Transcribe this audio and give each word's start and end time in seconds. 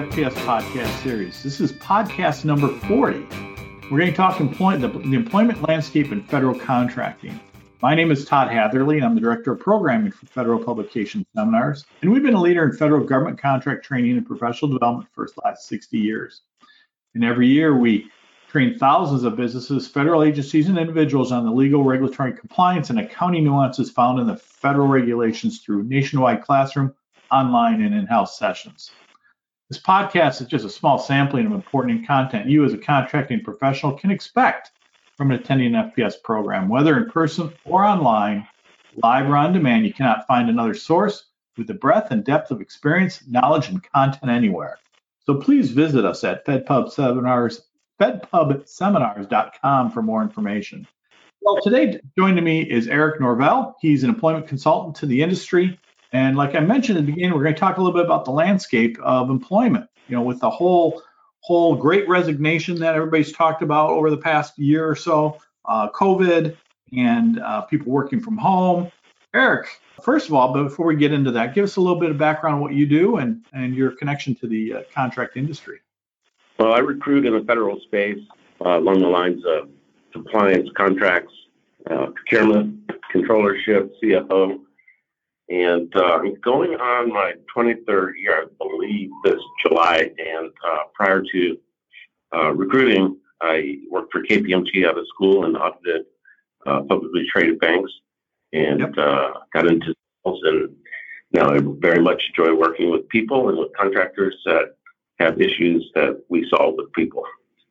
FPS 0.00 0.32
podcast 0.46 1.02
series. 1.02 1.42
This 1.42 1.60
is 1.60 1.72
podcast 1.72 2.46
number 2.46 2.68
40. 2.68 3.18
We're 3.90 3.98
going 3.98 4.10
to 4.10 4.16
talk 4.16 4.40
employ- 4.40 4.78
the, 4.78 4.88
the 4.88 5.12
employment 5.12 5.68
landscape 5.68 6.10
and 6.10 6.26
federal 6.26 6.58
contracting. 6.58 7.38
My 7.82 7.94
name 7.94 8.10
is 8.10 8.24
Todd 8.24 8.50
Hatherley, 8.50 8.96
and 8.96 9.04
I'm 9.04 9.14
the 9.14 9.20
Director 9.20 9.52
of 9.52 9.60
Programming 9.60 10.10
for 10.10 10.24
Federal 10.24 10.58
Publication 10.58 11.26
Seminars. 11.36 11.84
And 12.00 12.10
we've 12.10 12.22
been 12.22 12.32
a 12.32 12.40
leader 12.40 12.64
in 12.64 12.72
federal 12.72 13.04
government 13.04 13.38
contract 13.38 13.84
training 13.84 14.16
and 14.16 14.26
professional 14.26 14.70
development 14.70 15.10
for 15.12 15.26
the 15.26 15.42
last 15.44 15.68
60 15.68 15.98
years. 15.98 16.40
And 17.14 17.22
every 17.22 17.48
year 17.48 17.76
we 17.76 18.10
train 18.48 18.78
thousands 18.78 19.24
of 19.24 19.36
businesses, 19.36 19.86
federal 19.86 20.22
agencies, 20.22 20.70
and 20.70 20.78
individuals 20.78 21.30
on 21.30 21.44
the 21.44 21.52
legal, 21.52 21.84
regulatory 21.84 22.32
compliance, 22.32 22.88
and 22.88 22.98
accounting 22.98 23.44
nuances 23.44 23.90
found 23.90 24.18
in 24.18 24.26
the 24.26 24.36
federal 24.36 24.88
regulations 24.88 25.60
through 25.60 25.82
nationwide 25.82 26.42
classroom, 26.42 26.94
online, 27.30 27.82
and 27.82 27.94
in 27.94 28.06
house 28.06 28.38
sessions. 28.38 28.92
This 29.70 29.80
podcast 29.80 30.40
is 30.40 30.48
just 30.48 30.64
a 30.64 30.68
small 30.68 30.98
sampling 30.98 31.46
of 31.46 31.52
important 31.52 32.04
content 32.04 32.50
you, 32.50 32.64
as 32.64 32.72
a 32.72 32.78
contracting 32.78 33.44
professional, 33.44 33.92
can 33.92 34.10
expect 34.10 34.72
from 35.16 35.30
attending 35.30 35.76
an 35.76 35.92
FPS 35.92 36.20
program, 36.24 36.68
whether 36.68 36.96
in 36.98 37.08
person 37.08 37.52
or 37.64 37.84
online, 37.84 38.48
live 38.96 39.30
or 39.30 39.36
on 39.36 39.52
demand. 39.52 39.86
You 39.86 39.94
cannot 39.94 40.26
find 40.26 40.50
another 40.50 40.74
source 40.74 41.26
with 41.56 41.68
the 41.68 41.74
breadth 41.74 42.10
and 42.10 42.24
depth 42.24 42.50
of 42.50 42.60
experience, 42.60 43.22
knowledge, 43.28 43.68
and 43.68 43.80
content 43.92 44.32
anywhere. 44.32 44.76
So 45.20 45.36
please 45.36 45.70
visit 45.70 46.04
us 46.04 46.24
at 46.24 46.44
FedPub 46.44 46.90
Seminars, 46.90 47.62
fedpubseminars.com 48.00 49.92
for 49.92 50.02
more 50.02 50.22
information. 50.22 50.88
Well, 51.42 51.58
today 51.62 52.00
joining 52.18 52.42
me 52.42 52.62
is 52.62 52.88
Eric 52.88 53.20
Norvell. 53.20 53.76
He's 53.80 54.02
an 54.02 54.10
employment 54.10 54.48
consultant 54.48 54.96
to 54.96 55.06
the 55.06 55.22
industry 55.22 55.78
and 56.12 56.36
like 56.36 56.54
I 56.54 56.60
mentioned 56.60 56.98
at 56.98 57.06
the 57.06 57.12
beginning, 57.12 57.36
we're 57.36 57.44
going 57.44 57.54
to 57.54 57.60
talk 57.60 57.76
a 57.76 57.80
little 57.80 57.96
bit 57.96 58.04
about 58.04 58.24
the 58.24 58.32
landscape 58.32 58.98
of 59.00 59.30
employment. 59.30 59.88
You 60.08 60.16
know, 60.16 60.22
with 60.22 60.40
the 60.40 60.50
whole 60.50 61.02
whole 61.40 61.74
great 61.74 62.08
resignation 62.08 62.78
that 62.80 62.94
everybody's 62.94 63.32
talked 63.32 63.62
about 63.62 63.90
over 63.90 64.10
the 64.10 64.16
past 64.16 64.58
year 64.58 64.88
or 64.88 64.96
so, 64.96 65.38
uh, 65.64 65.88
COVID, 65.90 66.56
and 66.96 67.40
uh, 67.40 67.62
people 67.62 67.90
working 67.92 68.20
from 68.20 68.36
home. 68.36 68.90
Eric, 69.34 69.68
first 70.02 70.28
of 70.28 70.34
all, 70.34 70.52
before 70.52 70.86
we 70.86 70.96
get 70.96 71.12
into 71.12 71.30
that, 71.30 71.54
give 71.54 71.64
us 71.64 71.76
a 71.76 71.80
little 71.80 71.98
bit 71.98 72.10
of 72.10 72.18
background 72.18 72.56
on 72.56 72.60
what 72.60 72.74
you 72.74 72.84
do 72.84 73.16
and, 73.16 73.44
and 73.52 73.74
your 73.74 73.92
connection 73.92 74.34
to 74.36 74.48
the 74.48 74.74
uh, 74.74 74.82
contract 74.92 75.36
industry. 75.36 75.80
Well, 76.58 76.74
I 76.74 76.80
recruit 76.80 77.24
in 77.24 77.32
the 77.32 77.44
federal 77.44 77.80
space 77.80 78.18
uh, 78.64 78.78
along 78.78 78.98
the 78.98 79.08
lines 79.08 79.42
of 79.46 79.70
compliance, 80.12 80.68
contracts, 80.76 81.32
uh, 81.90 82.06
procurement, 82.06 82.90
controllership, 83.14 83.90
CFO, 84.02 84.60
and 85.50 85.94
uh, 85.96 86.20
I'm 86.22 86.34
going 86.40 86.74
on 86.74 87.12
my 87.12 87.34
23rd 87.54 88.12
year, 88.18 88.44
I 88.44 88.64
believe, 88.64 89.10
this 89.24 89.40
July. 89.66 90.10
And 90.16 90.52
uh, 90.64 90.84
prior 90.94 91.22
to 91.32 91.58
uh, 92.32 92.52
recruiting, 92.52 93.16
I 93.40 93.78
worked 93.90 94.12
for 94.12 94.22
KPMG 94.22 94.86
out 94.86 94.96
of 94.96 95.06
school 95.08 95.44
and 95.44 95.56
audited 95.56 96.02
uh, 96.66 96.82
publicly 96.82 97.26
traded 97.32 97.58
banks 97.58 97.90
and 98.52 98.80
yep. 98.80 98.96
Uh, 98.96 99.32
got 99.52 99.66
into 99.66 99.92
sales. 100.24 100.40
And 100.44 100.76
now 101.32 101.50
I 101.50 101.58
very 101.60 102.00
much 102.00 102.22
enjoy 102.28 102.54
working 102.54 102.90
with 102.90 103.08
people 103.08 103.48
and 103.48 103.58
with 103.58 103.72
contractors 103.76 104.36
that 104.44 104.76
have 105.18 105.40
issues 105.40 105.90
that 105.96 106.22
we 106.28 106.48
solve 106.48 106.76
with 106.76 106.92
people. 106.92 107.24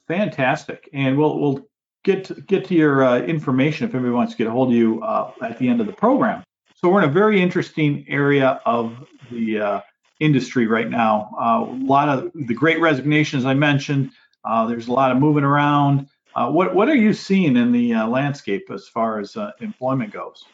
Fantastic. 0.10 0.90
And 0.92 1.18
we'll, 1.18 1.40
we'll 1.40 1.68
get 2.04 2.26
to, 2.26 2.34
get 2.42 2.66
to 2.66 2.76
your 2.76 3.04
uh, 3.06 3.20
information 3.20 3.88
if 3.88 3.96
anybody 3.96 4.14
wants 4.14 4.34
to 4.34 4.38
get 4.38 4.48
a 4.48 4.52
hold 4.52 4.70
of 4.70 4.76
you 4.76 5.02
at 5.42 5.58
the 5.60 5.70
end 5.70 5.80
of 5.80 5.88
the 5.88 5.94
program. 5.94 6.44
So 6.82 6.88
we're 6.88 7.04
in 7.04 7.10
a 7.10 7.12
very 7.12 7.42
interesting 7.42 8.06
area 8.08 8.62
of 8.66 9.06
the 9.32 9.60
uh, 9.60 9.82
industry 10.22 10.66
right 10.66 10.90
now. 10.90 11.30
Uh, 11.38 11.66
a 11.70 11.86
lot 11.86 12.08
of 12.08 12.32
the 12.34 12.54
great 12.54 12.80
resignations 12.80 13.44
I 13.44 13.54
mentioned. 13.54 14.12
Uh, 14.46 14.66
there's 14.66 14.88
a 14.88 14.94
lot 14.94 15.12
of 15.12 15.18
moving 15.18 15.44
around. 15.44 16.08
Uh, 16.36 16.50
what 16.50 16.74
what 16.74 16.88
are 16.88 16.96
you 16.96 17.12
seeing 17.12 17.58
in 17.58 17.74
the 17.74 17.96
uh, 17.96 18.08
landscape 18.08 18.72
as 18.72 18.88
far 18.88 19.20
as 19.20 19.36
uh, 19.36 19.52
employment 19.60 20.14
goes? 20.14 20.46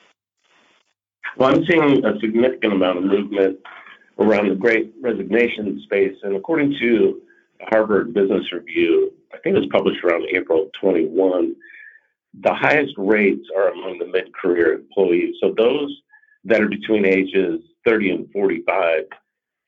Well, 1.38 1.53
I'm 1.53 1.63
seeing 1.66 2.03
a 2.03 2.19
significant 2.19 2.74
amount 2.74 2.97
of 2.97 3.03
movement 3.03 3.59
around 4.18 4.50
the 4.50 4.56
great 4.56 4.96
resignation 5.00 5.80
space, 5.84 6.18
and 6.24 6.36
according 6.36 6.75
to 6.80 7.22
Harvard 7.69 8.16
Business 8.16 8.52
Review, 8.52 9.13
I 9.31 9.38
think 9.40 9.57
it 9.57 9.59
was 9.59 9.69
published 9.72 10.03
around 10.03 10.25
April 10.34 10.72
21. 10.81 11.56
The 12.42 12.53
highest 12.53 12.96
rates 12.97 13.47
are 13.56 13.69
among 13.69 14.00
the 14.00 14.07
mid-career 14.07 14.74
employees. 14.74 15.36
So 15.40 15.53
those 15.56 16.02
that 16.45 16.61
are 16.61 16.69
between 16.69 17.06
ages 17.06 17.61
30 17.85 18.11
and 18.11 18.31
45 18.31 19.03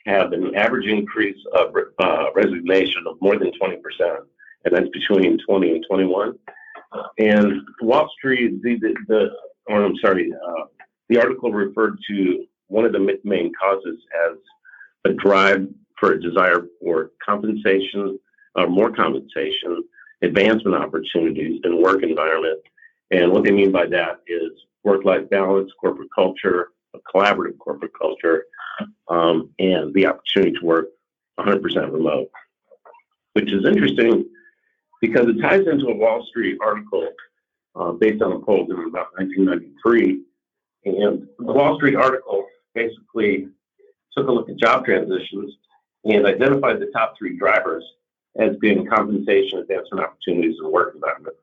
have 0.05 0.31
an 0.31 0.55
average 0.55 0.87
increase 0.87 1.37
of 1.53 1.75
uh, 1.99 2.25
resignation 2.33 3.03
of 3.07 3.17
more 3.21 3.37
than 3.37 3.51
20%, 3.61 3.75
and 4.63 4.75
that's 4.75 4.89
between 4.89 5.37
20 5.45 5.69
and 5.69 5.85
21. 5.87 6.33
And 7.19 7.61
Wall 7.81 8.09
Street, 8.17 8.61
the, 8.63 8.77
the, 8.79 8.95
the 9.07 9.29
or 9.67 9.83
I'm 9.83 9.97
sorry, 9.97 10.31
uh, 10.31 10.63
the 11.09 11.19
article 11.19 11.51
referred 11.51 11.97
to 12.09 12.45
one 12.67 12.85
of 12.85 12.93
the 12.93 13.19
main 13.23 13.51
causes 13.61 13.99
as 14.27 14.37
a 15.05 15.13
drive 15.13 15.67
for 15.99 16.13
a 16.13 16.21
desire 16.21 16.67
for 16.81 17.11
compensation, 17.25 18.17
or 18.55 18.65
uh, 18.65 18.67
more 18.67 18.91
compensation, 18.91 19.83
advancement 20.21 20.75
opportunities 20.75 21.59
and 21.63 21.81
work 21.81 22.03
environment. 22.03 22.59
And 23.11 23.31
what 23.31 23.43
they 23.43 23.51
mean 23.51 23.71
by 23.71 23.87
that 23.87 24.21
is 24.27 24.51
work-life 24.87 25.29
balance, 25.29 25.69
corporate 25.81 26.07
culture, 26.15 26.69
a 26.95 26.99
collaborative 27.13 27.57
corporate 27.59 27.91
culture, 27.99 28.45
um, 29.09 29.49
and 29.59 29.93
the 29.93 30.07
opportunity 30.07 30.53
to 30.57 30.65
work 30.65 30.87
100% 31.37 31.61
remote, 31.91 32.29
which 33.33 33.51
is 33.51 33.65
interesting 33.65 34.25
because 35.01 35.27
it 35.27 35.41
ties 35.41 35.67
into 35.67 35.87
a 35.87 35.95
Wall 35.95 36.25
Street 36.29 36.57
article 36.61 37.09
uh, 37.75 37.91
based 37.91 38.21
on 38.21 38.31
a 38.31 38.39
poll 38.39 38.65
in 38.71 38.87
about 38.87 39.09
1993. 39.17 40.21
And 40.85 41.27
the 41.37 41.53
Wall 41.53 41.75
Street 41.75 41.95
article 41.95 42.45
basically 42.73 43.49
took 44.15 44.27
a 44.27 44.31
look 44.31 44.49
at 44.49 44.55
job 44.55 44.85
transitions 44.85 45.53
and 46.05 46.25
identified 46.25 46.79
the 46.79 46.89
top 46.93 47.15
three 47.17 47.37
drivers 47.37 47.83
as 48.39 48.55
being 48.61 48.87
compensation, 48.87 49.59
advancement 49.59 50.05
opportunities, 50.05 50.55
and 50.61 50.71
work 50.71 50.95
environment. 50.95 51.35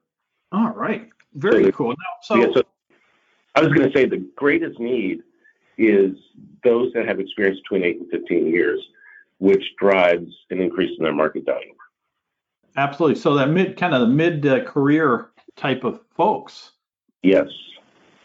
All 0.50 0.70
right. 0.70 1.10
Very 1.34 1.64
so 1.64 1.72
cool. 1.72 1.88
Now, 1.90 1.94
so, 2.22 2.34
yeah, 2.36 2.46
so 2.54 2.62
I 3.54 3.60
was 3.60 3.72
going 3.72 3.90
to 3.90 3.96
say 3.96 4.06
the 4.06 4.26
greatest 4.36 4.80
need 4.80 5.22
is 5.78 6.12
those 6.62 6.92
that 6.94 7.06
have 7.06 7.20
experience 7.20 7.60
between 7.60 7.84
8 7.84 8.00
and 8.00 8.10
15 8.10 8.46
years, 8.46 8.80
which 9.38 9.64
drives 9.78 10.32
an 10.50 10.60
increase 10.60 10.96
in 10.98 11.04
their 11.04 11.14
market 11.14 11.44
value. 11.44 11.74
Absolutely. 12.76 13.20
So 13.20 13.34
that 13.34 13.50
mid 13.50 13.76
kind 13.76 13.94
of 13.94 14.00
the 14.00 14.08
mid 14.08 14.46
uh, 14.46 14.64
career 14.64 15.30
type 15.56 15.84
of 15.84 16.00
folks. 16.16 16.72
Yes. 17.22 17.48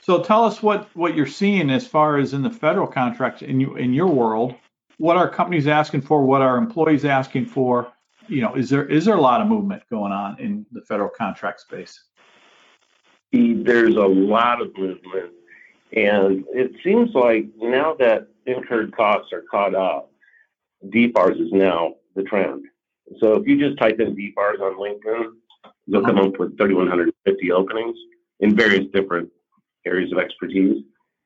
So 0.01 0.23
tell 0.23 0.43
us 0.43 0.63
what 0.63 0.89
what 0.95 1.15
you're 1.15 1.27
seeing 1.27 1.69
as 1.69 1.85
far 1.85 2.17
as 2.17 2.33
in 2.33 2.41
the 2.41 2.49
federal 2.49 2.87
contract 2.87 3.43
in 3.43 3.59
you 3.59 3.75
in 3.75 3.93
your 3.93 4.07
world. 4.07 4.55
What 4.97 5.17
are 5.17 5.29
companies 5.29 5.67
asking 5.67 6.01
for? 6.01 6.23
What 6.23 6.41
are 6.41 6.57
employees 6.57 7.05
asking 7.05 7.45
for? 7.45 7.93
You 8.27 8.41
know, 8.41 8.55
is 8.55 8.69
there 8.69 8.85
is 8.85 9.05
there 9.05 9.15
a 9.15 9.21
lot 9.21 9.39
of 9.39 9.47
movement 9.47 9.83
going 9.89 10.11
on 10.11 10.39
in 10.39 10.65
the 10.71 10.81
federal 10.81 11.09
contract 11.09 11.61
space? 11.61 12.03
There's 13.31 13.95
a 13.95 13.99
lot 13.99 14.61
of 14.61 14.75
movement 14.77 15.33
and 15.93 16.45
it 16.53 16.71
seems 16.83 17.13
like 17.15 17.45
now 17.57 17.95
that 17.99 18.27
incurred 18.45 18.95
costs 18.95 19.33
are 19.33 19.43
caught 19.49 19.73
up, 19.73 20.11
DFARS 20.85 21.41
is 21.41 21.51
now 21.51 21.95
the 22.15 22.23
trend. 22.23 22.65
So 23.19 23.33
if 23.33 23.47
you 23.47 23.57
just 23.59 23.79
type 23.79 23.99
in 23.99 24.15
DFARS 24.15 24.59
on 24.59 24.77
LinkedIn, 24.77 25.31
you'll 25.87 26.05
come 26.05 26.19
up 26.19 26.37
with 26.37 26.57
3,150 26.57 27.51
openings 27.51 27.97
in 28.39 28.55
various 28.55 28.85
different 28.93 29.29
areas 29.85 30.11
of 30.11 30.19
expertise. 30.19 30.83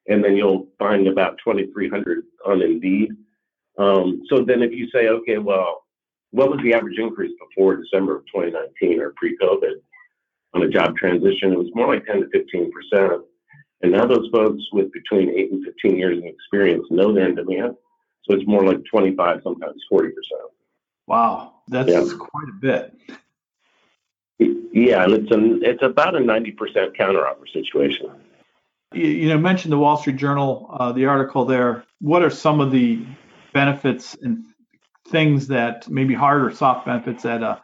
And 0.07 0.23
then 0.23 0.37
you'll 0.37 0.67
find 0.79 1.07
about 1.07 1.37
2,300 1.43 2.23
on 2.45 2.61
Indeed. 2.61 3.11
Um, 3.77 4.21
so 4.29 4.43
then 4.43 4.61
if 4.61 4.71
you 4.71 4.87
say, 4.93 5.07
okay, 5.07 5.39
well, 5.39 5.83
what 6.31 6.49
was 6.49 6.59
the 6.63 6.73
average 6.73 6.99
increase 6.99 7.33
before 7.39 7.75
December 7.75 8.17
of 8.17 8.25
2019 8.33 9.01
or 9.01 9.13
pre-COVID 9.17 9.73
on 10.53 10.63
a 10.63 10.69
job 10.69 10.95
transition? 10.97 11.53
It 11.53 11.57
was 11.57 11.71
more 11.73 11.93
like 11.93 12.05
10 12.05 12.21
to 12.21 12.29
15 12.29 12.71
percent. 12.71 13.21
And 13.81 13.91
now 13.91 14.05
those 14.05 14.29
folks 14.31 14.61
with 14.71 14.91
between 14.93 15.29
8 15.29 15.51
and 15.51 15.65
15 15.65 15.97
years 15.97 16.17
of 16.17 16.23
experience 16.23 16.85
know 16.89 17.13
they're 17.13 17.27
in 17.27 17.35
demand. 17.35 17.75
So 18.23 18.35
it's 18.35 18.47
more 18.47 18.65
like 18.65 18.79
25, 18.89 19.41
sometimes 19.43 19.81
40%. 19.91 20.11
Wow, 21.07 21.55
that's 21.67 21.89
yeah. 21.89 22.05
quite 22.17 22.47
a 22.49 22.59
bit. 22.61 22.93
Yeah, 24.39 25.03
and 25.03 25.13
it's 25.13 25.31
an 25.31 25.61
it's 25.63 25.83
about 25.83 26.15
a 26.15 26.19
90% 26.19 26.55
counteroffer 26.97 27.51
situation. 27.51 28.09
You, 28.93 29.05
you 29.05 29.29
know, 29.29 29.37
mentioned 29.37 29.71
the 29.71 29.77
Wall 29.77 29.97
Street 29.97 30.15
Journal, 30.15 30.69
uh, 30.71 30.91
the 30.93 31.05
article 31.05 31.45
there. 31.45 31.83
What 31.99 32.23
are 32.23 32.29
some 32.29 32.61
of 32.61 32.71
the 32.71 33.05
benefits 33.53 34.15
and 34.21 34.45
things 35.09 35.47
that 35.47 35.89
maybe 35.89 36.13
hard 36.13 36.43
or 36.43 36.51
soft 36.51 36.85
benefits 36.85 37.23
that 37.23 37.43
uh, 37.43 37.59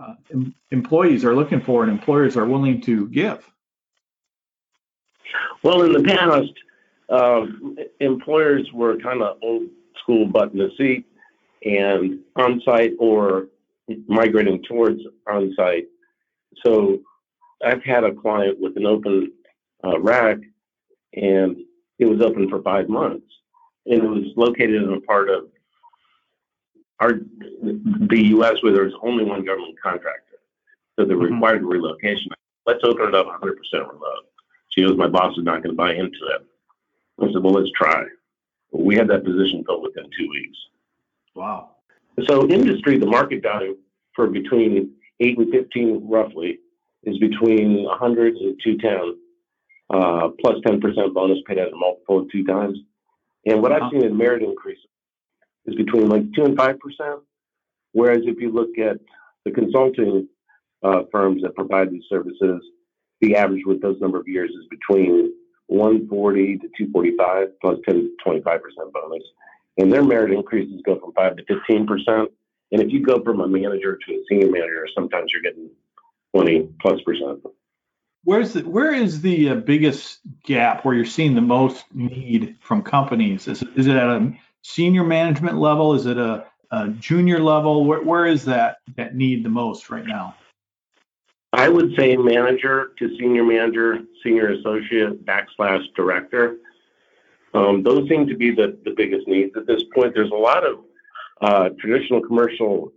uh, 0.00 0.14
em- 0.32 0.54
employees 0.70 1.24
are 1.24 1.34
looking 1.34 1.60
for 1.60 1.82
and 1.82 1.92
employers 1.92 2.36
are 2.36 2.46
willing 2.46 2.80
to 2.82 3.08
give? 3.08 3.50
Well, 5.62 5.82
in 5.82 5.92
the 5.92 6.02
past, 6.04 6.52
um, 7.08 7.76
employers 8.00 8.70
were 8.72 8.96
kind 8.98 9.22
of 9.22 9.38
old 9.42 9.68
school 10.00 10.26
button 10.26 10.58
the 10.58 10.70
seat. 10.78 11.04
and 11.64 12.20
on-site 12.36 12.92
or 12.98 13.48
migrating 14.06 14.62
towards 14.62 15.00
on-site. 15.26 15.86
So 16.64 17.00
I've 17.64 17.82
had 17.82 18.04
a 18.04 18.14
client 18.14 18.58
with 18.60 18.76
an 18.76 18.86
open 18.86 19.32
uh, 19.82 19.96
req, 19.96 20.40
and 21.14 21.56
it 21.98 22.06
was 22.06 22.20
open 22.20 22.48
for 22.48 22.62
five 22.62 22.88
months, 22.88 23.26
and 23.86 24.02
it 24.02 24.08
was 24.08 24.26
located 24.36 24.82
in 24.82 24.92
a 24.92 25.00
part 25.00 25.28
of 25.30 25.48
the 27.00 28.22
U.S. 28.30 28.56
where 28.62 28.72
there's 28.72 28.94
only 29.02 29.24
one 29.24 29.44
government 29.44 29.76
contractor, 29.80 30.38
so 30.96 31.04
they 31.04 31.14
mm-hmm. 31.14 31.34
required 31.34 31.62
relocation. 31.62 32.30
Let's 32.66 32.80
open 32.84 33.08
it 33.08 33.14
up 33.14 33.26
100% 33.26 33.54
remote. 33.72 34.28
She 34.70 34.82
goes, 34.82 34.96
my 34.96 35.08
boss 35.08 35.36
is 35.38 35.44
not 35.44 35.62
going 35.62 35.74
to 35.74 35.76
buy 35.76 35.92
into 35.92 36.18
it. 36.34 36.46
I 37.20 37.32
said, 37.32 37.42
well, 37.42 37.54
let's 37.54 37.70
try. 37.74 38.04
We 38.72 38.94
had 38.94 39.08
that 39.08 39.24
position 39.24 39.64
filled 39.64 39.82
within 39.82 40.04
two 40.16 40.28
weeks. 40.28 40.58
Wow. 41.34 41.70
So 42.28 42.48
industry, 42.48 42.98
the 42.98 43.06
market 43.06 43.42
value 43.42 43.78
for 44.14 44.26
between 44.26 44.92
eight 45.20 45.38
and 45.38 45.50
15 45.50 46.08
roughly 46.08 46.58
is 47.04 47.18
between 47.18 47.84
100 47.84 48.34
and 48.36 48.60
210, 48.62 49.16
uh, 49.90 50.28
plus 50.40 50.56
10% 50.66 51.14
bonus 51.14 51.38
paid 51.46 51.58
out 51.58 51.72
a 51.72 51.76
multiple 51.76 52.20
of 52.20 52.30
two 52.30 52.44
times. 52.44 52.78
And 53.46 53.62
what 53.62 53.72
I've 53.72 53.82
uh-huh. 53.82 53.90
seen 53.92 54.04
in 54.04 54.16
merit 54.16 54.42
increase 54.42 54.78
is 55.68 55.74
between 55.74 56.08
like 56.08 56.32
two 56.34 56.44
and 56.44 56.56
five 56.56 56.78
percent. 56.80 57.20
Whereas 57.92 58.22
if 58.24 58.40
you 58.40 58.50
look 58.50 58.78
at 58.78 58.98
the 59.44 59.50
consulting 59.50 60.28
uh, 60.82 61.02
firms 61.12 61.42
that 61.42 61.54
provide 61.54 61.90
these 61.90 62.04
services, 62.08 62.62
the 63.20 63.36
average 63.36 63.64
with 63.66 63.82
those 63.82 64.00
number 64.00 64.18
of 64.18 64.28
years 64.28 64.50
is 64.50 64.66
between 64.70 65.32
140 65.66 66.58
to 66.58 66.68
245 66.78 67.48
plus 67.60 67.78
10 67.86 67.94
to 67.94 68.10
25 68.24 68.62
percent 68.62 68.92
bonus, 68.92 69.22
and 69.76 69.92
their 69.92 70.04
merit 70.04 70.32
increases 70.32 70.80
go 70.84 70.98
from 70.98 71.12
five 71.12 71.36
to 71.36 71.44
15 71.44 71.86
percent. 71.86 72.30
And 72.70 72.82
if 72.82 72.92
you 72.92 73.04
go 73.04 73.22
from 73.22 73.40
a 73.40 73.48
manager 73.48 73.96
to 73.96 74.12
a 74.12 74.22
senior 74.28 74.50
manager, 74.50 74.86
sometimes 74.94 75.30
you're 75.32 75.42
getting 75.42 75.70
20 76.34 76.68
plus 76.80 77.00
percent. 77.02 77.40
Where's 78.24 78.52
the, 78.52 78.60
where 78.62 78.92
is 78.92 79.22
the 79.22 79.50
uh, 79.50 79.54
biggest 79.54 80.20
gap 80.44 80.84
where 80.84 80.94
you're 80.94 81.06
seeing 81.06 81.34
the 81.34 81.40
most 81.40 81.86
need 81.94 82.56
from 82.60 82.82
companies? 82.82 83.48
Is, 83.48 83.62
is 83.74 83.86
it 83.86 83.96
at 83.96 84.08
a 84.08 84.32
senior 84.62 85.04
management 85.04 85.58
level? 85.58 85.94
Is 85.94 86.06
it 86.06 86.18
a, 86.18 86.46
a 86.70 86.88
junior 86.88 87.40
level? 87.40 87.84
Where, 87.84 88.02
where 88.02 88.26
is 88.26 88.44
that 88.46 88.78
that 88.96 89.14
need 89.14 89.44
the 89.44 89.48
most 89.48 89.90
right 89.90 90.06
now? 90.06 90.34
I 91.52 91.68
would 91.68 91.94
say 91.96 92.16
manager 92.16 92.92
to 92.98 93.16
senior 93.18 93.44
manager, 93.44 94.00
senior 94.22 94.52
associate, 94.52 95.24
backslash 95.24 95.82
director. 95.96 96.58
Um, 97.54 97.82
those 97.82 98.08
seem 98.08 98.26
to 98.26 98.36
be 98.36 98.50
the, 98.50 98.78
the 98.84 98.92
biggest 98.94 99.26
needs 99.26 99.56
at 99.56 99.66
this 99.66 99.82
point. 99.94 100.14
There's 100.14 100.30
a 100.30 100.34
lot 100.34 100.64
of 100.64 100.80
uh, 101.40 101.70
traditional 101.80 102.20
commercial 102.20 102.92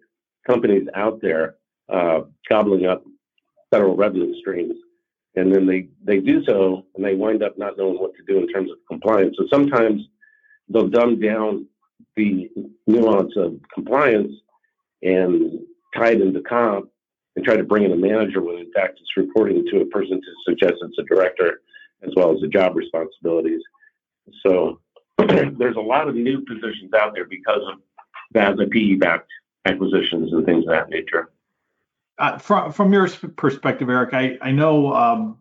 companies 0.45 0.87
out 0.95 1.21
there 1.21 1.55
uh, 1.87 2.21
gobbling 2.49 2.85
up 2.85 3.03
federal 3.71 3.95
revenue 3.95 4.37
streams. 4.39 4.75
And 5.35 5.53
then 5.53 5.65
they, 5.65 5.87
they 6.03 6.19
do 6.19 6.43
so 6.43 6.85
and 6.95 7.05
they 7.05 7.15
wind 7.15 7.41
up 7.41 7.57
not 7.57 7.77
knowing 7.77 7.99
what 7.99 8.13
to 8.15 8.23
do 8.27 8.39
in 8.39 8.47
terms 8.49 8.69
of 8.69 8.77
compliance. 8.87 9.37
So 9.37 9.47
sometimes 9.49 10.01
they'll 10.71 10.88
dumb 10.88 11.19
down 11.19 11.65
the 12.15 12.50
nuance 12.88 13.33
of 13.35 13.59
compliance 13.73 14.31
and 15.03 15.59
tie 15.95 16.12
it 16.12 16.21
into 16.21 16.41
comp 16.41 16.89
and 17.35 17.45
try 17.45 17.56
to 17.56 17.63
bring 17.63 17.83
in 17.83 17.91
a 17.91 17.95
manager 17.95 18.41
when 18.41 18.57
in 18.57 18.71
fact 18.73 19.00
it's 19.00 19.18
reporting 19.18 19.65
to 19.71 19.81
a 19.81 19.85
person 19.85 20.21
to 20.21 20.27
suggest 20.45 20.75
it's 20.81 20.97
a 21.00 21.03
director 21.03 21.62
as 22.03 22.12
well 22.15 22.33
as 22.33 22.41
the 22.41 22.47
job 22.47 22.75
responsibilities. 22.75 23.62
So 24.45 24.79
there's 25.18 25.75
a 25.75 25.81
lot 25.81 26.07
of 26.07 26.15
new 26.15 26.41
positions 26.41 26.94
out 26.94 27.13
there 27.13 27.25
because 27.25 27.62
of 27.71 27.79
that, 28.31 28.57
the 28.57 28.67
PE 28.67 28.95
backed 28.95 29.29
acquisitions 29.65 30.33
and 30.33 30.45
things 30.45 30.65
of 30.65 30.71
that 30.71 30.89
nature. 30.89 31.29
Uh, 32.17 32.38
from 32.38 32.71
from 32.71 32.94
your 32.94 33.07
perspective, 33.35 33.89
Eric, 33.89 34.13
I 34.13 34.38
I 34.41 34.51
know 34.51 34.94
um, 34.94 35.38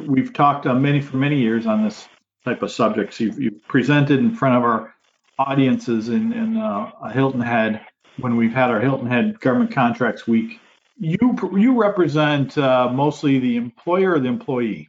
we've 0.00 0.32
talked 0.32 0.66
uh, 0.66 0.74
many 0.74 1.00
for 1.00 1.16
many 1.16 1.40
years 1.40 1.66
on 1.66 1.84
this 1.84 2.08
type 2.48 2.62
of 2.62 2.70
subjects. 2.70 3.20
You've, 3.20 3.38
you've 3.40 3.66
presented 3.68 4.18
in 4.20 4.34
front 4.34 4.56
of 4.56 4.62
our 4.62 4.94
audiences 5.38 6.08
in, 6.08 6.32
in 6.32 6.56
uh, 6.56 6.90
Hilton 7.10 7.40
Head 7.40 7.84
when 8.18 8.36
we've 8.36 8.52
had 8.52 8.70
our 8.70 8.80
Hilton 8.80 9.06
Head 9.06 9.38
Government 9.40 9.72
Contracts 9.72 10.26
Week. 10.26 10.60
You 10.98 11.18
you 11.56 11.80
represent 11.80 12.58
uh, 12.58 12.88
mostly 12.92 13.38
the 13.38 13.56
employer 13.56 14.14
or 14.14 14.18
the 14.18 14.28
employee? 14.28 14.88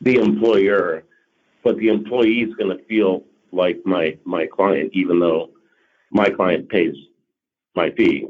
The 0.00 0.16
employer, 0.16 1.04
but 1.62 1.76
the 1.76 1.88
employee 1.88 2.40
is 2.40 2.54
going 2.54 2.76
to 2.76 2.82
feel 2.84 3.24
like 3.52 3.78
my 3.84 4.18
my 4.24 4.46
client, 4.46 4.90
even 4.94 5.20
though 5.20 5.50
my 6.10 6.28
client 6.28 6.68
pays 6.68 6.96
my 7.76 7.90
fee, 7.90 8.26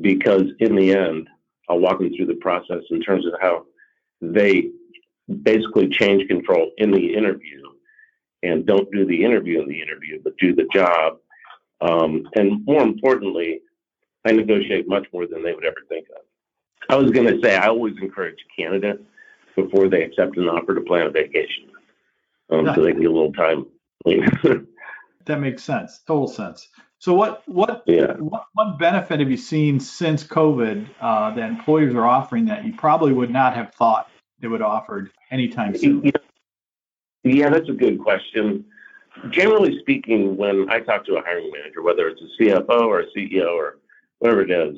because 0.00 0.44
in 0.58 0.76
the 0.76 0.92
end, 0.92 1.28
I'll 1.70 1.78
walk 1.78 2.00
them 2.00 2.14
through 2.14 2.26
the 2.26 2.34
process 2.34 2.82
in 2.90 3.00
terms 3.00 3.24
of 3.26 3.32
how 3.40 3.64
they 4.20 4.70
basically 5.42 5.88
change 5.88 6.26
control 6.28 6.70
in 6.78 6.90
the 6.90 7.14
interview 7.14 7.62
and 8.42 8.66
don't 8.66 8.90
do 8.92 9.04
the 9.04 9.24
interview 9.24 9.60
in 9.60 9.68
the 9.68 9.80
interview, 9.80 10.20
but 10.22 10.36
do 10.38 10.54
the 10.54 10.66
job. 10.72 11.18
Um, 11.80 12.28
and 12.34 12.64
more 12.64 12.82
importantly, 12.82 13.60
I 14.24 14.32
negotiate 14.32 14.88
much 14.88 15.06
more 15.12 15.26
than 15.26 15.42
they 15.42 15.52
would 15.52 15.64
ever 15.64 15.82
think 15.88 16.06
of. 16.10 16.22
I 16.88 16.96
was 16.96 17.10
going 17.10 17.26
to 17.26 17.40
say, 17.42 17.56
I 17.56 17.68
always 17.68 17.94
encourage 18.00 18.38
candidates 18.56 19.02
before 19.56 19.88
they 19.88 20.02
accept 20.02 20.36
an 20.36 20.48
offer 20.48 20.74
to 20.74 20.80
plan 20.82 21.06
a 21.06 21.10
vacation 21.10 21.70
um, 22.50 22.66
so 22.74 22.82
they 22.82 22.92
can 22.92 23.00
get 23.00 23.10
a 23.10 23.14
little 23.14 23.32
time. 23.32 23.66
that 25.24 25.40
makes 25.40 25.64
sense. 25.64 26.00
Total 26.06 26.28
sense. 26.28 26.68
So 26.98 27.14
what 27.14 27.42
what, 27.46 27.82
yeah. 27.86 28.14
what 28.14 28.46
what 28.54 28.78
benefit 28.78 29.20
have 29.20 29.30
you 29.30 29.36
seen 29.36 29.80
since 29.80 30.24
COVID 30.24 30.88
uh, 31.00 31.34
that 31.34 31.50
employers 31.50 31.94
are 31.94 32.06
offering 32.06 32.46
that 32.46 32.64
you 32.64 32.72
probably 32.74 33.12
would 33.12 33.30
not 33.30 33.54
have 33.54 33.74
thought 33.74 34.08
they 34.40 34.48
would 34.48 34.62
offered 34.62 35.10
anytime 35.30 35.76
soon? 35.76 36.10
Yeah, 37.24 37.50
that's 37.50 37.68
a 37.68 37.72
good 37.72 37.98
question. 37.98 38.64
Generally 39.30 39.78
speaking, 39.80 40.36
when 40.36 40.70
I 40.70 40.80
talk 40.80 41.04
to 41.06 41.16
a 41.16 41.22
hiring 41.22 41.50
manager, 41.52 41.82
whether 41.82 42.08
it's 42.08 42.20
a 42.20 42.42
CFO 42.42 42.82
or 42.82 43.00
a 43.00 43.06
CEO 43.16 43.48
or 43.48 43.78
whatever 44.18 44.42
it 44.42 44.50
is, 44.50 44.76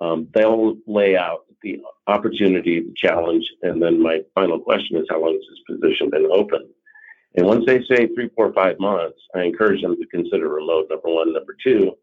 um, 0.00 0.28
they'll 0.32 0.76
lay 0.86 1.16
out 1.16 1.46
the 1.62 1.80
opportunity, 2.06 2.80
the 2.80 2.94
challenge, 2.94 3.44
and 3.62 3.82
then 3.82 4.00
my 4.00 4.20
final 4.34 4.60
question 4.60 4.96
is, 4.96 5.06
how 5.10 5.20
long 5.20 5.32
has 5.32 5.42
this 5.50 5.80
position 5.80 6.10
been 6.10 6.28
open? 6.30 6.68
And 7.36 7.46
once 7.46 7.64
they 7.66 7.82
say 7.84 8.06
three, 8.14 8.30
four, 8.36 8.52
five 8.52 8.78
months, 8.78 9.18
I 9.34 9.42
encourage 9.42 9.82
them 9.82 9.96
to 9.96 10.06
consider 10.06 10.48
remote. 10.48 10.86
Number 10.90 11.08
one, 11.08 11.32
number 11.32 11.56
two, 11.62 11.96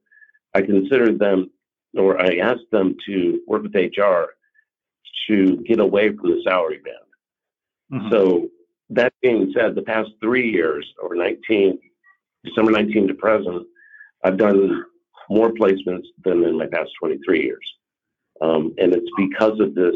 I 0.53 0.61
consider 0.61 1.13
them, 1.13 1.51
or 1.97 2.19
I 2.19 2.37
ask 2.37 2.59
them 2.71 2.95
to 3.05 3.41
work 3.47 3.63
with 3.63 3.75
HR 3.75 4.33
to 5.27 5.57
get 5.67 5.79
away 5.79 6.09
from 6.09 6.31
the 6.31 6.41
salary 6.43 6.79
band. 6.83 8.01
Mm-hmm. 8.01 8.11
So 8.11 8.49
that 8.89 9.13
being 9.21 9.51
said, 9.55 9.75
the 9.75 9.81
past 9.81 10.09
three 10.21 10.51
years, 10.51 10.85
or 11.01 11.15
19, 11.15 11.79
December 12.43 12.71
19 12.71 13.07
to 13.07 13.13
present, 13.13 13.65
I've 14.23 14.37
done 14.37 14.85
more 15.29 15.51
placements 15.51 16.05
than 16.23 16.43
in 16.43 16.57
my 16.57 16.67
past 16.67 16.91
23 16.99 17.43
years. 17.43 17.73
Um, 18.41 18.73
and 18.77 18.93
it's 18.93 19.09
because 19.17 19.59
of 19.59 19.75
this, 19.75 19.95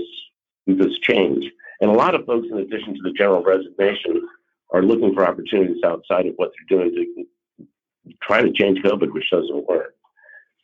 this 0.65 0.97
change. 1.03 1.45
And 1.81 1.89
a 1.89 1.93
lot 1.93 2.15
of 2.15 2.25
folks, 2.25 2.47
in 2.51 2.57
addition 2.57 2.93
to 2.95 3.01
the 3.03 3.11
general 3.11 3.43
resignation, 3.43 4.27
are 4.71 4.83
looking 4.83 5.13
for 5.13 5.25
opportunities 5.25 5.83
outside 5.83 6.27
of 6.27 6.33
what 6.35 6.51
they're 6.51 6.79
doing 6.79 6.93
to 6.95 8.15
try 8.21 8.41
to 8.41 8.51
change 8.53 8.79
COVID, 8.79 9.11
which 9.11 9.29
doesn't 9.31 9.67
work. 9.67 9.95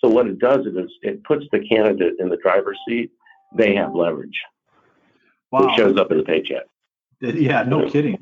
So 0.04 0.10
what 0.10 0.28
it 0.28 0.40
does 0.40 0.66
is 0.66 0.76
it 1.02 1.24
puts 1.24 1.46
the 1.52 1.66
candidate 1.68 2.14
in 2.20 2.30
the 2.30 2.38
driver's 2.38 2.78
seat. 2.88 3.12
They 3.56 3.76
have 3.76 3.96
leverage. 3.96 4.42
Wow. 5.52 5.68
It 5.68 5.78
shows 5.78 5.98
up 5.98 6.12
in 6.12 6.18
the 6.18 6.24
paycheck. 6.24 6.64
Yeah, 7.22 7.64
no 7.64 7.90
kidding. 7.90 8.18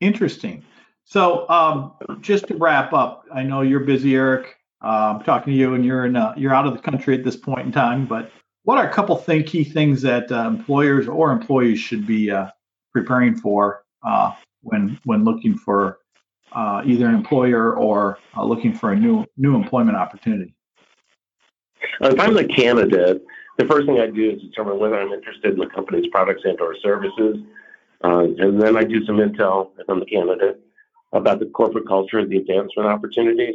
Interesting. 0.00 0.64
So, 1.04 1.48
um, 1.48 1.92
just 2.20 2.48
to 2.48 2.56
wrap 2.56 2.92
up, 2.92 3.24
I 3.32 3.42
know 3.42 3.62
you're 3.62 3.80
busy, 3.80 4.14
Eric. 4.14 4.56
Uh, 4.82 5.14
I'm 5.16 5.24
talking 5.24 5.52
to 5.52 5.58
you, 5.58 5.74
and 5.74 5.84
you're 5.84 6.06
in 6.06 6.16
uh, 6.16 6.34
you're 6.36 6.54
out 6.54 6.66
of 6.66 6.74
the 6.74 6.80
country 6.80 7.16
at 7.16 7.24
this 7.24 7.36
point 7.36 7.66
in 7.66 7.72
time. 7.72 8.06
But 8.06 8.32
what 8.64 8.78
are 8.78 8.88
a 8.88 8.92
couple 8.92 9.16
think 9.16 9.46
key 9.46 9.64
things 9.64 10.02
that 10.02 10.30
uh, 10.32 10.46
employers 10.48 11.06
or 11.06 11.30
employees 11.30 11.78
should 11.78 12.06
be 12.06 12.30
uh, 12.30 12.48
preparing 12.92 13.36
for 13.36 13.84
uh, 14.04 14.32
when 14.62 14.98
when 15.04 15.24
looking 15.24 15.56
for 15.56 15.98
uh, 16.52 16.82
either 16.84 17.06
an 17.06 17.14
employer 17.14 17.76
or 17.76 18.18
looking 18.36 18.72
for 18.72 18.92
a 18.92 18.96
new 18.96 19.24
new 19.36 19.54
employment 19.54 19.96
opportunity? 19.96 20.54
If 22.00 22.18
I'm 22.18 22.34
the 22.34 22.44
candidate, 22.44 23.22
the 23.58 23.66
first 23.66 23.86
thing 23.86 24.00
I 24.00 24.06
do 24.06 24.30
is 24.30 24.42
determine 24.42 24.78
whether 24.78 24.98
I'm 25.00 25.12
interested 25.12 25.54
in 25.54 25.58
the 25.58 25.66
company's 25.66 26.06
products 26.10 26.42
and/or 26.44 26.76
services. 26.82 27.38
Uh, 28.04 28.24
and 28.38 28.60
then 28.60 28.76
I 28.76 28.84
do 28.84 29.04
some 29.06 29.18
intel 29.18 29.70
on 29.88 30.00
the 30.00 30.06
candidate 30.06 30.60
about 31.12 31.38
the 31.38 31.46
corporate 31.46 31.86
culture, 31.86 32.26
the 32.26 32.38
advancement 32.38 32.88
opportunities, 32.88 33.54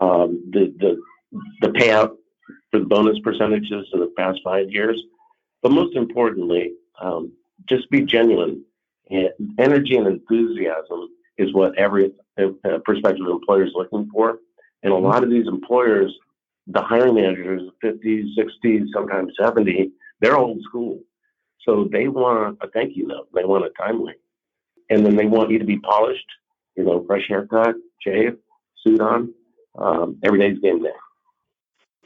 um, 0.00 0.42
the, 0.50 0.74
the, 0.78 1.00
the 1.60 1.68
payout 1.68 2.16
for 2.70 2.80
the 2.80 2.86
bonus 2.86 3.18
percentages 3.20 3.86
in 3.92 4.00
the 4.00 4.12
past 4.16 4.40
five 4.42 4.70
years. 4.70 5.00
But 5.62 5.72
most 5.72 5.96
importantly, 5.96 6.72
um, 7.00 7.32
just 7.68 7.88
be 7.90 8.00
genuine. 8.02 8.64
Energy 9.58 9.96
and 9.96 10.06
enthusiasm 10.06 11.08
is 11.38 11.52
what 11.54 11.76
every 11.78 12.12
uh, 12.38 12.78
prospective 12.84 13.26
employer 13.26 13.64
is 13.64 13.72
looking 13.74 14.08
for. 14.12 14.38
And 14.82 14.92
a 14.92 14.96
lot 14.96 15.22
of 15.22 15.30
these 15.30 15.46
employers, 15.46 16.12
the 16.66 16.82
hiring 16.82 17.14
managers, 17.14 17.62
50, 17.80 18.34
60, 18.36 18.86
sometimes 18.92 19.32
70, 19.38 19.92
they're 20.20 20.36
old 20.36 20.60
school. 20.62 21.00
So 21.64 21.88
they 21.90 22.08
want 22.08 22.58
a 22.60 22.68
thank 22.68 22.96
you 22.96 23.06
note. 23.06 23.28
They 23.34 23.44
want 23.44 23.64
a 23.64 23.70
timely. 23.78 24.14
And 24.90 25.04
then 25.04 25.16
they 25.16 25.26
want 25.26 25.50
you 25.50 25.58
to 25.58 25.64
be 25.64 25.78
polished, 25.78 26.26
you 26.76 26.84
know, 26.84 27.04
fresh 27.06 27.26
haircut, 27.28 27.74
shave, 28.00 28.36
suit 28.82 29.00
on. 29.00 29.32
Um, 29.78 30.18
every 30.24 30.38
day's 30.38 30.58
game 30.60 30.82
day. 30.82 30.88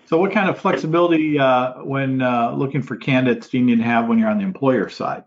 So, 0.07 0.19
what 0.19 0.33
kind 0.33 0.50
of 0.50 0.59
flexibility 0.59 1.38
uh, 1.38 1.85
when 1.85 2.21
uh, 2.21 2.50
looking 2.50 2.83
for 2.83 2.97
candidates 2.97 3.49
do 3.49 3.59
you 3.59 3.64
need 3.64 3.76
to 3.76 3.85
have 3.85 4.09
when 4.09 4.19
you're 4.19 4.29
on 4.29 4.38
the 4.38 4.45
employer 4.45 4.88
side? 4.88 5.23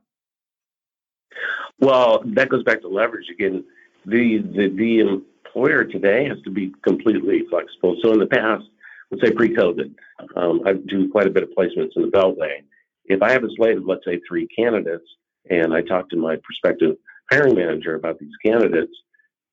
Well, 1.80 2.22
that 2.26 2.50
goes 2.50 2.64
back 2.64 2.82
to 2.82 2.90
leverage 2.90 3.30
again. 3.30 3.64
The 4.06 4.40
the, 4.40 4.68
the 4.68 5.00
employer 5.00 5.86
today 5.86 6.28
has 6.28 6.42
to 6.42 6.50
be 6.50 6.74
completely 6.84 7.44
flexible. 7.50 7.96
So, 8.02 8.12
in 8.12 8.20
the 8.20 8.28
past, 8.28 8.66
let's 9.14 9.28
say 9.28 9.36
pre-COVID, 9.36 9.94
um, 10.36 10.62
I 10.66 10.74
do 10.74 11.10
quite 11.10 11.28
a 11.28 11.32
bit 11.32 11.44
of 11.44 11.50
placements 11.58 11.92
in 11.96 12.04
the 12.04 12.08
Beltway. 12.08 12.64
If 13.06 13.22
I 13.22 13.32
have 13.32 13.44
a 13.44 13.50
slate 13.56 13.78
of 13.78 13.86
let's 13.86 14.06
say 14.06 14.20
three 14.28 14.48
candidates, 14.48 15.06
and 15.50 15.74
I 15.74 15.82
talk 15.82 16.10
to 16.10 16.16
my 16.16 16.38
prospective 16.44 16.96
hiring 17.32 17.56
manager 17.56 17.96
about 17.96 18.18
these 18.18 18.32
candidates, 18.44 18.94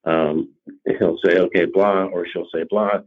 um, 0.05 0.51
he'll 0.99 1.19
say, 1.25 1.39
okay, 1.39 1.67
blah, 1.67 2.05
or 2.05 2.27
she'll 2.33 2.49
say 2.55 2.65
blah, 2.69 3.01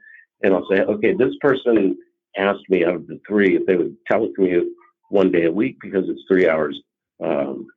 and 0.44 0.54
I'll 0.54 0.68
say, 0.70 0.82
okay, 0.82 1.14
this 1.14 1.34
person 1.42 1.98
asked 2.38 2.70
me 2.70 2.84
out 2.86 2.96
of 2.96 3.08
the 3.08 3.20
three 3.28 3.56
if 3.56 3.66
they 3.66 3.76
would 3.76 3.96
telecommute 4.12 4.68
one 5.10 5.32
day 5.32 5.46
a 5.46 5.52
week 5.52 5.78
because 5.82 6.06
it's 6.08 6.22
three 6.28 6.48
hours 6.48 6.80
um, 7.24 7.68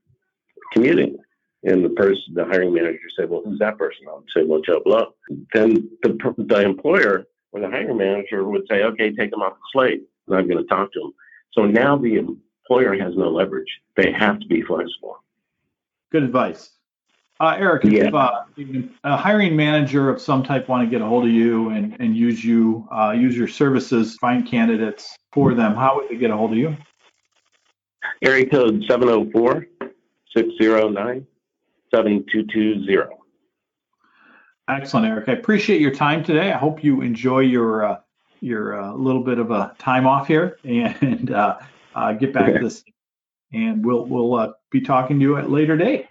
commuting. 0.72 1.16
And 1.62 1.84
the 1.84 1.90
person, 1.90 2.34
the 2.34 2.44
hiring 2.44 2.74
manager 2.74 2.98
said, 3.18 3.28
well, 3.28 3.42
who's 3.44 3.58
that 3.58 3.78
person? 3.78 4.06
I'll 4.08 4.24
say, 4.36 4.44
well, 4.44 4.60
Joe 4.60 4.80
Blow. 4.84 5.14
Then 5.52 5.88
the, 6.02 6.34
the 6.36 6.60
employer 6.60 7.26
or 7.56 7.60
the 7.60 7.68
hiring 7.68 7.96
manager 7.96 8.44
would 8.44 8.66
say, 8.68 8.82
okay, 8.82 9.10
take 9.12 9.30
them 9.30 9.40
off 9.40 9.54
the 9.54 9.58
slate. 9.72 10.02
And 10.26 10.36
I'm 10.36 10.46
going 10.46 10.62
to 10.62 10.68
talk 10.68 10.92
to 10.92 11.00
them. 11.00 11.14
So 11.52 11.64
now 11.64 11.96
the 11.96 12.16
employer 12.16 12.94
has 13.02 13.16
no 13.16 13.30
leverage. 13.30 13.70
They 13.96 14.12
have 14.12 14.38
to 14.40 14.46
be 14.46 14.60
flexible. 14.60 15.22
Good 16.12 16.22
advice. 16.22 16.70
Uh, 17.40 17.56
Eric, 17.58 17.84
if 17.84 17.92
yeah. 17.92 18.10
uh, 18.10 18.44
a 19.04 19.16
hiring 19.16 19.56
manager 19.56 20.08
of 20.08 20.20
some 20.20 20.42
type 20.42 20.68
want 20.68 20.86
to 20.86 20.90
get 20.90 21.02
a 21.02 21.06
hold 21.06 21.24
of 21.24 21.30
you 21.30 21.70
and, 21.70 21.96
and 21.98 22.16
use 22.16 22.44
you, 22.44 22.86
uh, 22.90 23.12
use 23.12 23.36
your 23.36 23.48
services, 23.48 24.16
find 24.16 24.46
candidates 24.46 25.16
for 25.32 25.54
them, 25.54 25.74
how 25.74 25.96
would 25.96 26.08
they 26.08 26.16
get 26.16 26.30
a 26.30 26.36
hold 26.36 26.52
of 26.52 26.58
you? 26.58 26.76
Area 28.22 28.48
code 28.48 28.84
704 28.88 29.66
609 30.34 31.26
7220. 31.94 33.25
Excellent, 34.68 35.06
Eric. 35.06 35.28
I 35.28 35.32
appreciate 35.32 35.80
your 35.80 35.94
time 35.94 36.24
today. 36.24 36.52
I 36.52 36.58
hope 36.58 36.82
you 36.82 37.00
enjoy 37.00 37.40
your 37.40 37.84
uh, 37.84 38.00
your 38.40 38.80
uh, 38.80 38.92
little 38.94 39.22
bit 39.22 39.38
of 39.38 39.50
a 39.50 39.74
time 39.78 40.06
off 40.06 40.26
here 40.26 40.58
and 40.64 41.30
uh, 41.32 41.58
get 42.18 42.32
back 42.32 42.52
to 42.52 42.58
this. 42.58 42.84
And 43.52 43.84
we'll 43.84 44.04
we'll 44.06 44.54
be 44.70 44.80
talking 44.80 45.18
to 45.18 45.22
you 45.22 45.36
at 45.36 45.44
a 45.44 45.48
later 45.48 45.76
date. 45.76 46.08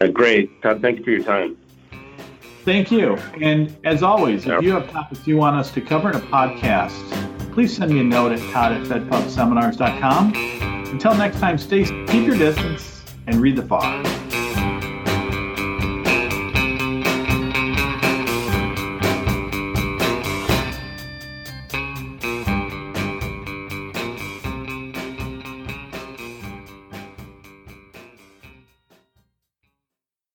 Uh, 0.00 0.06
great. 0.06 0.62
Todd, 0.62 0.80
thank 0.80 0.98
you 0.98 1.04
for 1.04 1.10
your 1.10 1.24
time. 1.24 1.56
Thank 2.64 2.90
you. 2.90 3.16
And 3.40 3.76
as 3.84 4.02
always, 4.02 4.46
if 4.46 4.62
you 4.62 4.72
have 4.72 4.90
topics 4.90 5.26
you 5.26 5.36
want 5.36 5.56
us 5.56 5.70
to 5.72 5.80
cover 5.80 6.10
in 6.10 6.16
a 6.16 6.20
podcast, 6.20 7.52
please 7.52 7.76
send 7.76 7.92
me 7.92 8.00
a 8.00 8.04
note 8.04 8.32
at 8.32 8.40
todd 8.52 8.72
at 8.72 8.86
fedpubseminars.com. 8.86 10.32
Until 10.90 11.14
next 11.14 11.40
time, 11.40 11.58
stay, 11.58 11.84
keep 11.84 12.26
your 12.26 12.36
distance 12.36 13.02
and 13.26 13.36
read 13.36 13.56
the 13.56 13.62
FAR. 13.62 14.17